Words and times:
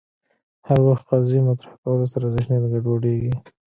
هر 0.67 0.79
وخت 0.87 1.03
قضیې 1.09 1.39
مطرح 1.47 1.73
کولو 1.83 2.05
سره 2.13 2.33
ذهنیت 2.35 2.63
ګډوډېږي 2.71 3.33